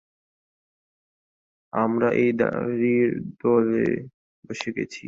আমরা 1.73 2.07
সব 2.11 2.31
দাঁড়ীর 2.39 3.09
দলে 3.39 3.85
বসে 4.45 4.69
গেছি। 4.77 4.99